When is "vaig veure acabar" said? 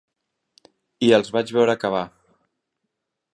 1.37-2.03